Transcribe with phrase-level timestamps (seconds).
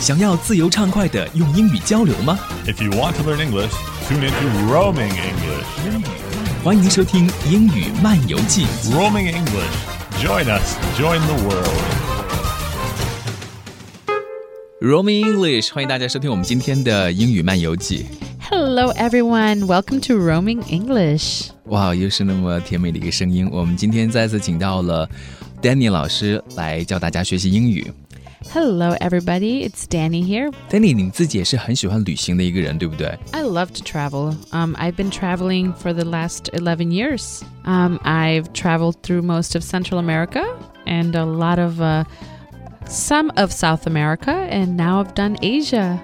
[0.00, 3.70] 想要自由畅快的用英语交流吗？If you want to learn English,
[4.08, 5.66] tune into Roaming English.
[6.64, 8.64] 欢迎收听英语漫游记。
[8.94, 9.68] Roaming English.
[10.18, 10.78] Join us.
[10.98, 11.68] Join the world.
[14.80, 18.06] Roaming English，欢迎大家收听我们今天的英语漫游记。
[18.48, 21.50] Hello everyone, welcome to Roaming English.
[21.64, 23.46] 哇，又是那么甜美的一个声音。
[23.52, 25.06] 我们今天再次请到了
[25.60, 27.92] Danny 老师来教大家学习英语。
[28.48, 29.62] Hello, everybody.
[29.62, 30.50] It's Dani here.
[30.70, 34.34] Dani，你自己也是很喜欢旅行的一个人，对不对？I love to travel.
[34.50, 37.42] Um, I've been traveling for the last eleven years.
[37.64, 40.42] Um, I've traveled through most of Central America
[40.84, 42.04] and a lot of uh,
[42.86, 46.00] some of South America, and now I've done Asia.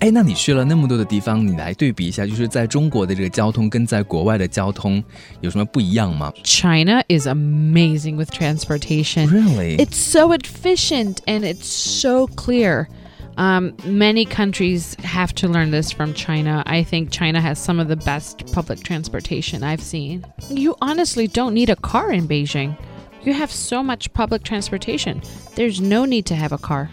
[0.00, 5.02] 哎，那你去了那么多的地方，你来对比一下，就是在中国的这个交通跟在国外的交通
[5.40, 6.32] 有什么不一样吗？
[6.42, 9.28] China is amazing with transportation.
[9.28, 9.76] Really?
[9.76, 12.88] It's so efficient and it's so clear.
[13.36, 16.62] Um, many countries have to learn this from China.
[16.66, 20.24] I think China has some of the best public transportation I've seen.
[20.48, 22.76] You honestly don't need a car in Beijing.
[23.24, 25.20] You have so much public transportation.
[25.56, 26.90] There's no need to have a car.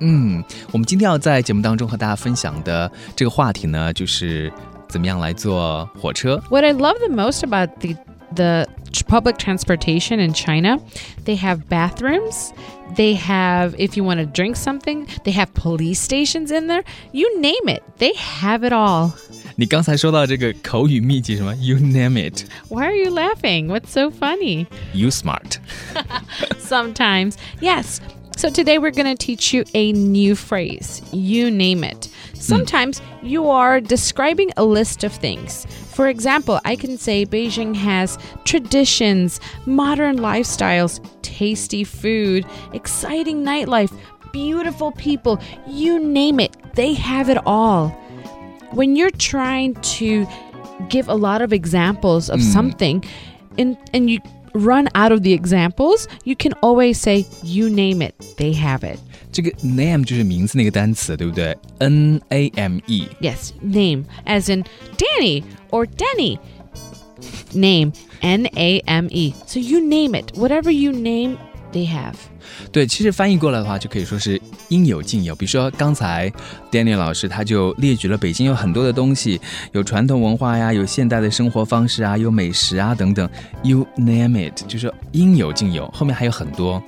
[0.00, 4.52] 嗯，我们今天要在节目当中和大家分享的这个话题呢，就是
[4.88, 6.42] 怎么样来坐火车。
[6.50, 7.96] What I love the most about the
[8.34, 8.66] the
[9.08, 10.78] public transportation in China,
[11.24, 12.52] they have bathrooms.
[12.96, 16.84] They have, if you want to drink something, they have police stations in there.
[17.12, 19.12] You name it, they have it all.
[19.56, 21.54] 你刚才说到这个口语秘籍什么？
[21.56, 22.44] You name it.
[22.68, 23.68] Why are you laughing?
[23.68, 24.66] What's so funny?
[24.92, 25.58] You smart.
[26.58, 27.98] Sometimes, yes.
[28.39, 31.01] So today we're going to teach you a new phrase.
[31.11, 32.07] You name it.
[32.35, 35.65] Sometimes you are describing a list of things.
[35.89, 43.93] For example, I can say Beijing has traditions, modern lifestyles, tasty food, exciting nightlife,
[44.31, 45.37] beautiful people.
[45.67, 47.89] You name it, they have it all.
[48.71, 50.25] When you're trying to
[50.87, 52.53] give a lot of examples of mm.
[52.53, 53.03] something
[53.57, 54.21] and and you
[54.53, 58.99] run out of the examples, you can always say you name it, they have it.
[59.31, 63.07] 这个 name 就是名字那个单词，对不对？N A M E。
[63.21, 64.63] Yes, name as in
[64.97, 66.39] Dani or Denny.
[67.53, 69.33] Name N A M E.
[69.45, 70.31] So you name it.
[70.35, 71.37] Whatever you name
[71.71, 72.15] they have，
[72.71, 75.35] 对，其实翻译过来的话，就可以说是应有尽有。
[75.35, 76.31] 比如说刚才
[76.71, 79.39] Dani 老师他就列举了北京有很多的东西，
[79.71, 83.29] 有传统文化呀，有现代的生活方式啊，有美食啊等等。
[83.63, 85.87] You name it，就是应有尽有。
[85.89, 86.81] 后面还有很多。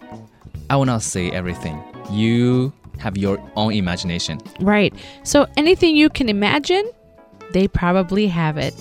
[0.67, 1.75] I will not say everything.
[2.11, 4.39] You have your own imagination.
[4.59, 4.93] Right.
[5.23, 6.85] So anything you can imagine,
[7.51, 8.73] they probably have it.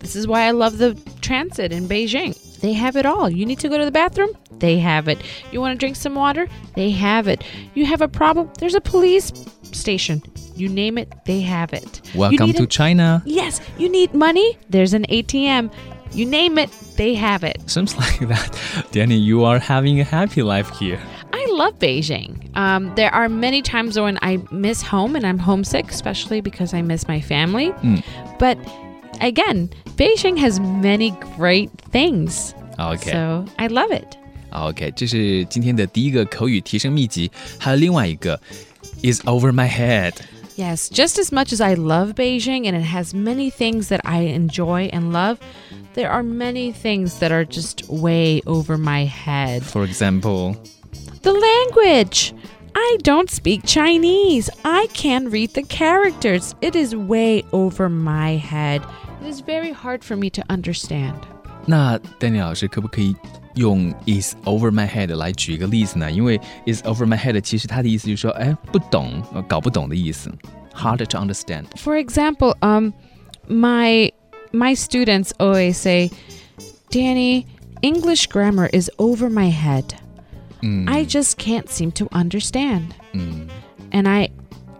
[0.00, 2.34] This is why I love the transit in Beijing.
[2.60, 3.30] They have it all.
[3.30, 4.30] You need to go to the bathroom?
[4.60, 5.18] They have it.
[5.52, 6.48] You want to drink some water?
[6.74, 7.42] They have it.
[7.74, 8.50] You have a problem?
[8.58, 9.32] There's a police
[9.62, 10.22] station.
[10.54, 12.00] You name it, they have it.
[12.14, 13.22] Welcome to a, China.
[13.24, 13.60] Yes.
[13.78, 14.58] You need money?
[14.68, 15.72] There's an ATM.
[16.12, 17.62] You name it, they have it.
[17.70, 18.52] Seems like that.
[18.92, 21.00] Dani, you are having a happy life here.
[21.32, 22.56] I love Beijing.
[22.56, 26.82] Um, there are many times when I miss home and I'm homesick, especially because I
[26.82, 27.70] miss my family.
[27.72, 28.02] Mm.
[28.38, 28.58] But
[29.20, 32.54] again, Beijing has many great things.
[32.78, 33.12] Okay.
[33.12, 34.16] So I love it.
[34.51, 38.39] OK，这是今天的第一个口语提升秘籍，还有另外一个，
[39.01, 43.87] is over my head。Yes, just as much as I love Beijing and it has many things
[43.87, 45.37] that I enjoy and love,
[45.95, 49.63] there are many things that are just way over my head.
[49.63, 50.55] For example,
[51.23, 52.33] the language.
[52.75, 54.49] I don't speak Chinese.
[54.65, 56.55] I can't read the characters.
[56.59, 58.81] It is way over my head.
[59.21, 61.15] It is very hard for me to understand.
[61.67, 63.15] 那 Danny 老师可不可以
[63.58, 66.10] 用 is over my head 来举一个例子呢？
[66.10, 70.32] 因为 is over my head 其实它的意思就是说，哎，不懂，搞不懂的意思
[70.72, 71.64] ，hard to understand.
[71.76, 72.92] For example, um,
[73.48, 74.12] my
[74.52, 76.10] my students always say,
[76.90, 77.44] Dani,
[77.82, 79.94] English grammar is over my head.
[80.62, 80.88] Mm.
[80.88, 82.94] I just can't seem to understand.
[83.12, 83.48] Mm.
[83.90, 84.30] And I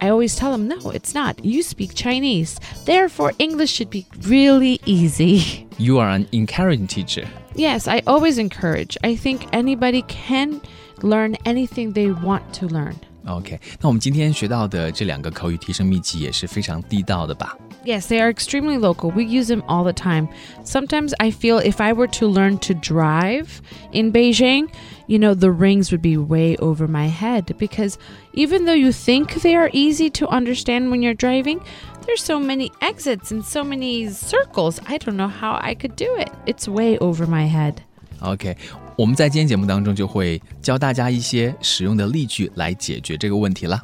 [0.00, 1.44] I always tell them, no, it's not.
[1.44, 2.58] You speak Chinese.
[2.84, 5.66] Therefore, English should be really easy.
[5.76, 8.97] You are an encouraging teacher Yes, I always encourage.
[9.01, 10.61] I think anybody can
[11.01, 12.95] learn anything they want to learn.
[13.25, 17.57] OK，那我们今天学到的这两个口语提升秘籍也是非常地道的吧？
[17.85, 19.11] Yes, they are extremely local.
[19.11, 20.29] We use them all the time.
[20.65, 24.67] Sometimes I feel if I were to learn to drive in Beijing,
[25.07, 27.97] you know, the rings would be way over my head because
[28.33, 31.59] even though you think they are easy to understand when you're driving,
[32.08, 34.80] there's so many exits and so many circles.
[34.86, 36.30] I don't know how I could do it.
[36.46, 37.74] It's way over my head.
[38.20, 38.56] OK，
[38.96, 43.82] 我们在今天节目当中就会教大家一些实用的例句来解决这个问题了。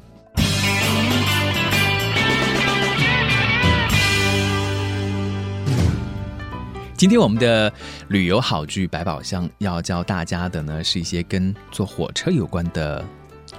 [6.96, 7.70] 今天我们的
[8.08, 13.04] 旅游好剧百宝箱要教大家的呢，是一些跟坐火车有关的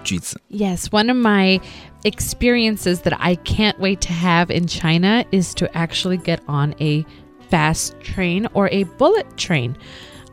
[0.05, 0.39] 句子。
[0.49, 1.59] Yes, one of my
[2.05, 7.05] experiences that I can't wait to have in China is to actually get on a
[7.49, 9.75] fast train or a bullet train.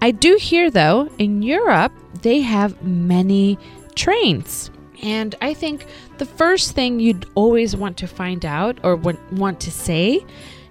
[0.00, 1.92] I do hear, though, in Europe,
[2.22, 3.58] they have many
[3.94, 4.70] trains.
[5.02, 5.86] And I think
[6.18, 10.24] the first thing you'd always want to find out or want to say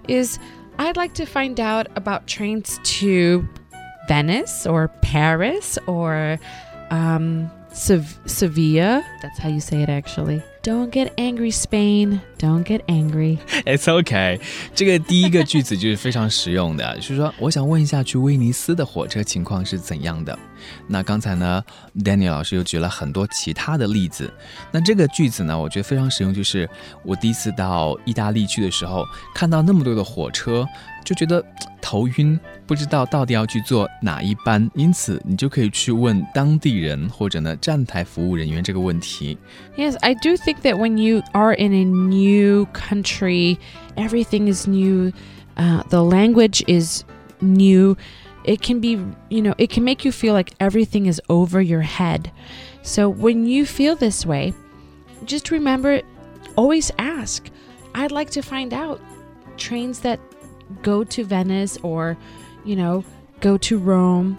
[0.07, 0.39] is
[0.77, 3.47] I'd like to find out about trains to
[4.07, 6.39] Venice or Paris or
[6.89, 9.03] um, Sev- Sevilla.
[9.21, 10.41] That's how you say it, actually.
[10.61, 12.21] Don't get angry, Spain.
[12.41, 13.37] Don't get angry.
[13.65, 14.39] It's okay.
[14.73, 20.37] 这个第一个句子就是非常实用的，就是说我想问一下去威尼斯的火车情况是怎样的。
[20.87, 21.63] 那刚才呢
[21.99, 24.31] ，Dani 老师又举了很多其他的例子。
[24.71, 26.67] 那这个句子呢，我觉得非常实用，就是
[27.03, 29.05] 我第一次到意大利去的时候，
[29.35, 30.67] 看到那么多的火车，
[31.03, 31.43] 就觉得
[31.81, 34.69] 头晕，不知道到底要去坐哪一班。
[34.75, 39.39] 因此，你就可以去问当地人或者呢站台服务人员这个问题。
[39.75, 42.30] Yes, I do think that when you are in a new
[42.73, 43.59] country,
[43.97, 45.13] everything is new,
[45.57, 47.03] uh, the language is
[47.41, 47.97] new.
[48.43, 51.81] It can be, you know, it can make you feel like everything is over your
[51.81, 52.31] head.
[52.81, 54.53] So when you feel this way,
[55.25, 56.01] just remember
[56.55, 57.49] always ask.
[57.93, 58.99] I'd like to find out
[59.57, 60.19] trains that
[60.81, 62.17] go to Venice or,
[62.65, 63.03] you know,
[63.39, 64.37] go to Rome.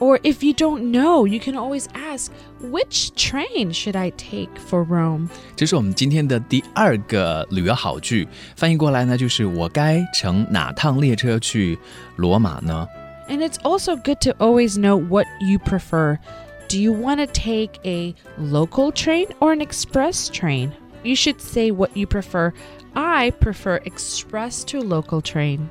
[0.00, 4.83] Or if you don't know, you can always ask, which train should I take for
[4.85, 5.29] Rome?
[5.55, 11.77] 这是我们今天的第二个旅游好句，翻译过来呢就是我该乘哪趟列车去
[12.15, 12.87] 罗马呢？
[13.27, 16.19] And it's also good to always know what you prefer.
[16.67, 20.71] Do you want to take a local train or an express train?
[21.03, 22.53] You should say what you prefer.
[22.93, 25.67] I prefer express to local train.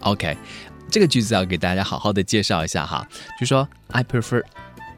[0.00, 0.36] OK，
[0.90, 3.06] 这个句子要给大家好好的介绍一下哈，
[3.38, 4.42] 就说 I prefer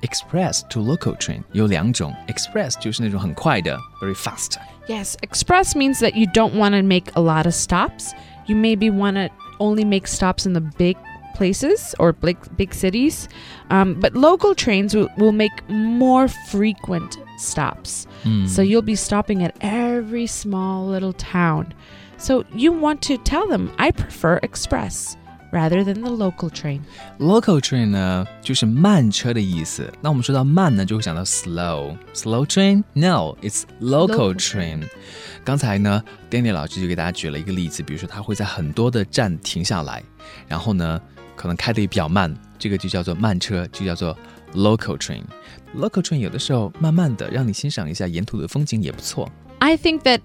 [0.02, 4.56] express to local train 有两种，express 就是那种很快的，very fast。
[4.86, 8.12] Yes, express means that you don't want to make a lot of stops.
[8.46, 10.96] You maybe want to only make stops in the big
[11.34, 13.28] places or big, big cities.
[13.70, 18.06] Um, but local trains will, will make more frequent stops.
[18.46, 21.72] So you'll be stopping at every small little town.
[22.18, 25.16] So you want to tell them, I prefer express
[25.51, 26.81] rather than the local train.
[27.19, 29.91] Local train 呢，就是慢车的意思。
[30.01, 31.97] 那我们说到慢呢，就会想到 slow。
[32.13, 32.83] Slow train?
[32.93, 34.33] No, it's local, local.
[34.35, 34.83] train.
[35.43, 40.03] 刚才呢，Dani 老师就给大家举了一个例子，比如说他会在很多的站停下来，
[40.47, 41.01] 然后呢，
[41.35, 44.15] 可能开的也比较慢，这个就叫做慢车，就叫做
[44.53, 45.23] local train。
[45.75, 49.31] Local train 有的时候慢慢的让你欣赏一下沿途的风景也不错。
[49.59, 50.21] I think that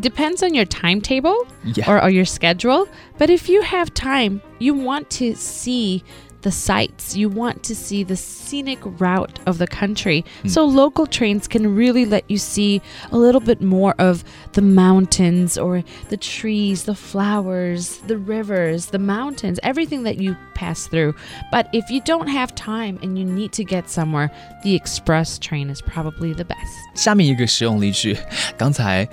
[0.00, 1.90] depends on your timetable Yeah.
[1.90, 2.86] or, or your schedule.
[3.18, 6.02] But if you have time, you want to see
[6.40, 10.24] the sights, you want to see the scenic route of the country.
[10.44, 12.82] So local trains can really let you see
[13.12, 14.24] a little bit more of
[14.54, 20.88] the mountains or the trees, the flowers, the rivers, the mountains, everything that you pass
[20.88, 21.14] through.
[21.52, 24.28] But if you don't have time and you need to get somewhere,
[24.64, 26.74] the express train is probably the best.
[26.96, 28.16] 下面一个实用例句，
[28.58, 29.08] 刚才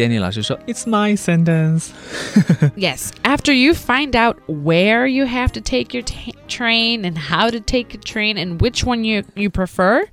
[0.00, 1.88] Dani 老师说，It's my sentence
[2.74, 3.10] yes.
[3.22, 6.02] After you find out where you have to take your
[6.48, 10.06] train and how to take a train and which one you you prefer,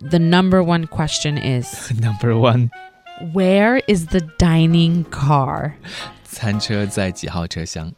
[0.00, 2.70] the number one question is number one.
[3.32, 5.74] Where is the dining car?
[6.24, 7.92] 餐车在几号车厢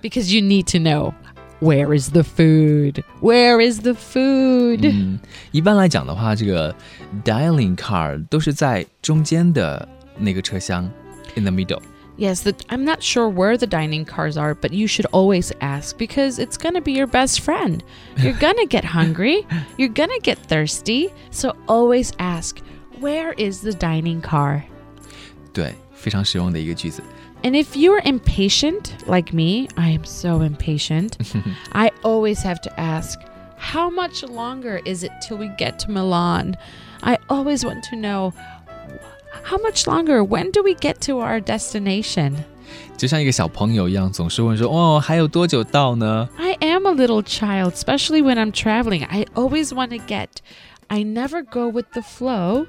[0.00, 1.12] ？because you need to know
[1.60, 3.04] where is the food?
[3.20, 4.80] Where is the food?
[4.80, 4.92] Mm.
[4.94, 5.20] 嗯，
[5.52, 6.74] 一般来讲的话，这个
[7.22, 9.86] dining car 都是在中间的
[10.17, 10.89] 那个车厢，
[11.35, 11.81] in the middle。
[12.17, 15.97] Yes, the, I'm not sure where the dining cars are, but you should always ask
[15.97, 17.81] because it's going to be your best friend.
[18.17, 22.59] You're going to get hungry, you're going to get thirsty, so always ask,
[22.99, 24.63] where is the dining car?
[25.53, 27.01] 对，非常实用的一个句子。
[27.41, 31.13] And if you're impatient like me, I am so impatient.
[31.71, 33.17] I always have to ask,
[33.57, 36.57] how much longer is it till we get to Milan?
[37.01, 38.33] I always want to know
[39.43, 40.23] how much longer?
[40.23, 42.33] When do we get to our destination?
[42.97, 49.05] 就像一个小朋友一样，总是问说：“哦，还有多久到呢 I am a little child, especially when I'm traveling.
[49.07, 50.27] I always want to get,
[50.87, 52.67] I never go with the flow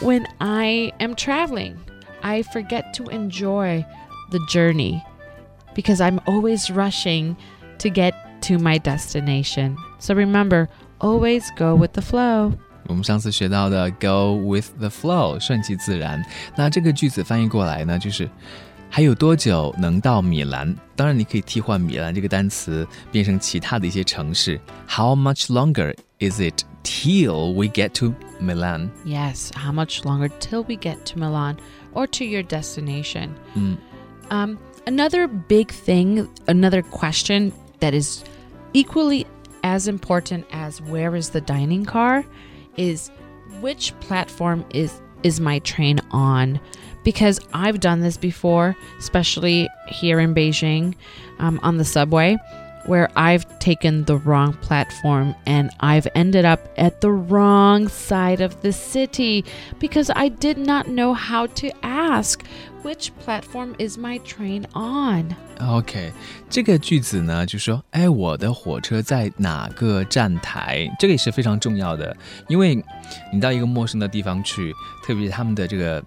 [0.00, 1.74] when I am traveling.
[2.22, 3.84] I forget to enjoy
[4.30, 5.02] the journey
[5.74, 7.36] because I'm always rushing
[7.78, 9.76] to get to my destination.
[9.98, 10.68] So remember,
[11.00, 12.54] always go with the flow.？”
[12.88, 16.22] 我们上次学到的 “go with the flow”，顺其自然。
[16.56, 18.28] 那这个句子翻译过来呢，就是
[18.90, 20.76] 还有多久能到米兰？
[20.94, 24.60] 当然，你可以替换米兰这个单词变成其他的一些城市。
[24.86, 28.90] How much longer is it till we get to Milan?
[29.04, 31.56] Yes, how much longer till we get to Milan
[31.92, 33.30] or to your destination?
[34.30, 38.22] Um, another big thing, another question that is
[38.74, 39.26] equally
[39.62, 42.24] as important as where is the dining car
[42.79, 43.11] is
[43.59, 46.59] which platform is is my train on?
[47.03, 50.95] Because I've done this before, especially here in Beijing
[51.39, 52.37] um, on the subway,
[52.88, 58.60] where I've taken the wrong platform and I've ended up at the wrong side of
[58.60, 59.44] the city
[59.78, 62.44] because I did not know how to ask
[62.82, 65.34] which platform is my train on.
[65.58, 66.12] OK，
[66.50, 70.86] 这个句子呢，就说，哎，我的火车在哪个站台？
[70.98, 72.14] 这个也是非常重要的，
[72.48, 72.84] 因为
[73.32, 76.04] 你到一个陌生的地方去，特别是他们的这个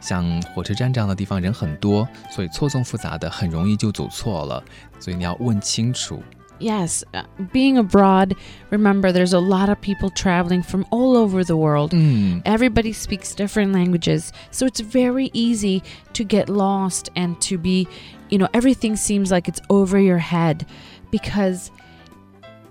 [0.00, 4.62] 像火车站这样的地方人很多，所以错综复杂的，很容易就走错了，
[5.00, 6.22] 所以你要问清楚。
[6.60, 8.36] Yes, uh, being abroad,
[8.70, 11.90] remember there's a lot of people traveling from all over the world.
[11.92, 15.82] 嗯， Everybody speaks different languages, so it's very easy
[16.12, 17.88] to get lost and to be,
[18.28, 20.64] you know, everything seems like it's over your head
[21.10, 21.70] because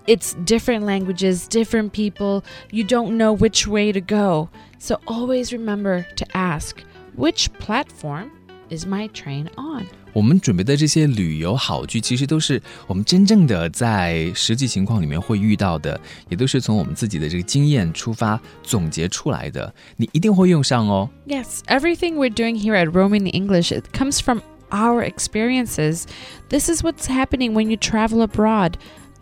[0.06, 2.42] it's different languages, different people.
[2.70, 4.48] You don't know which way to go.
[4.78, 6.82] So always remember to ask,
[7.18, 8.30] which platform
[8.70, 9.86] is my train on?
[10.12, 21.10] 我们准备的这些旅游好句，其实都是我们真正的在实际情况里面会遇到的，也都是从我们自己的这个经验出发总结出来的，你一定会用上哦。
[21.26, 24.40] Yes, everything we're doing here at Roaming English it comes from
[24.70, 26.04] our experiences.
[26.48, 28.74] This is what's happening when you travel abroad.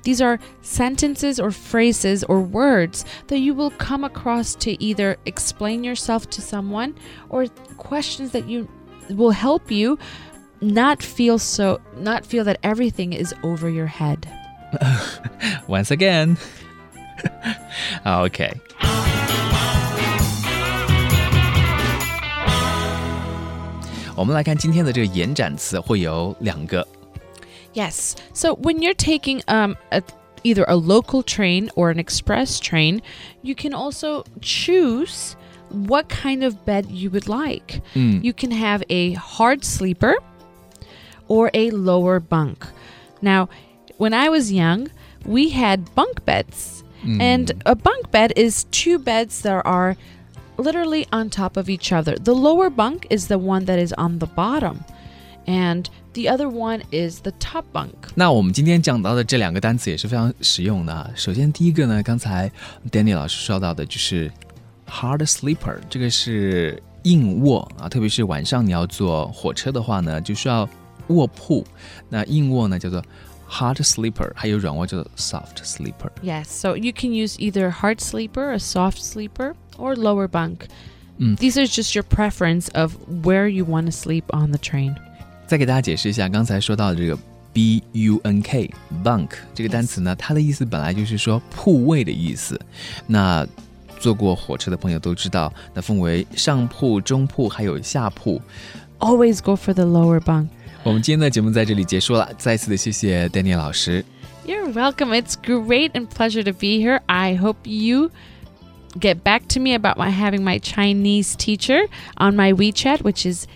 [0.04, 5.84] These are sentences or phrases or words that you will come across to either explain
[5.84, 6.96] yourself to someone
[7.30, 8.68] or questions that you
[9.10, 9.98] will help you
[10.62, 14.28] not feel so not feel that everything is over your head.
[15.68, 16.38] Once again
[18.04, 18.52] 好，OK。
[27.78, 28.16] Yes.
[28.34, 30.02] So when you're taking um a,
[30.44, 33.02] either a local train or an express train,
[33.48, 35.36] you can also choose
[35.70, 37.82] what kind of bed you would like.
[38.28, 40.16] You can have a hard sleeper
[41.28, 42.66] or a lower bunk.
[43.22, 43.50] Now,
[43.98, 44.90] when I was young,
[45.26, 46.84] we had bunk beds.
[47.22, 49.96] And a bunk bed is two beds that are
[50.58, 52.16] literally on top of each other.
[52.16, 54.84] The lower bunk is the one that is on the bottom,
[55.46, 57.94] and the other one is the top bunk。
[58.16, 61.12] 那我们今天讲到的这两个单词也是非常实用的。
[61.16, 62.52] 首先，第一个呢，刚才
[62.90, 64.32] Dani 老师说到的就是
[64.88, 70.68] hard sleeper，这个是硬卧啊，特别是晚上你要坐火车的话呢，就需要
[71.08, 71.64] 卧铺。
[72.10, 73.04] 那硬卧呢叫做
[73.48, 76.10] hard sleeper，还有软卧叫做 soft sleeper。
[76.24, 80.68] Yes, so you can use either hard sleeper, a soft sleeper, or lower bunk.
[81.20, 81.38] Mm.
[81.38, 84.96] These are just your preference of where you want to sleep on the train.
[85.47, 87.19] 再给大家解释一下，刚才说到的这个
[87.53, 88.71] b u n k
[89.05, 92.61] bunk 这个单词呢，它的意思本来就是说铺位的意思。
[93.07, 93.47] 那
[93.99, 98.41] 坐过火车的朋友都知道，那分为上铺、中铺还有下铺。
[98.99, 100.49] Always go for the lower bunk.
[100.83, 104.05] 我们今天的节目在这里结束了，再次的谢谢 Danny 老师。
[104.45, 105.13] You're welcome.
[105.13, 107.01] It's great and pleasure to be here.
[107.07, 108.11] I hope you
[108.99, 113.47] get back to me about my having my Chinese teacher on my WeChat, which is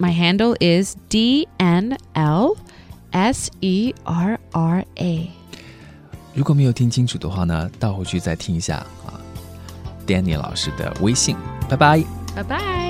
[0.00, 2.56] my handle is DNL
[3.12, 5.30] S E R R A。
[6.34, 9.20] 如果没有听清楚的话呢，倒回去再听一下啊。
[10.06, 11.36] Dani 老师的微信，
[11.68, 12.02] 拜拜，
[12.34, 12.89] 拜拜。